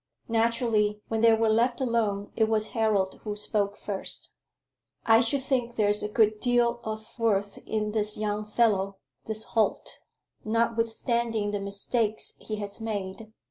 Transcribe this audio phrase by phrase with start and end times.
[0.27, 4.31] Naturally when they were left alone, it was Harold who spoke first.
[5.05, 9.99] "I should think there's a good deal of worth in this young fellow this Holt,
[10.43, 13.31] notwithstanding the mistakes he has made.